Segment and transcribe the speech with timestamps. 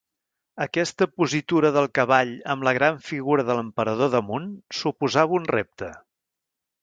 [0.63, 5.91] Aquesta positura del cavall amb la gran figura de l'emperador damunt suposava un repte.